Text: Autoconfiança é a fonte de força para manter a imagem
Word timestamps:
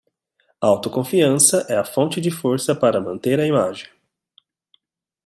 Autoconfiança 0.61 1.63
é 1.69 1.77
a 1.77 1.85
fonte 1.85 2.19
de 2.19 2.31
força 2.31 2.73
para 2.75 2.99
manter 2.99 3.39
a 3.39 3.45
imagem 3.45 3.87